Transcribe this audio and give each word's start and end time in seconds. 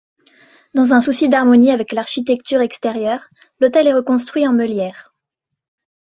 Dans 0.73 0.93
un 0.93 1.01
souci 1.01 1.29
d'harmonie 1.29 1.69
avec 1.69 1.91
l'architecture 1.91 2.59
extérieure, 2.61 3.23
l'autel 3.59 3.85
est 3.85 3.93
reconstruit 3.93 4.47
en 4.47 4.51
meulière. 4.51 5.13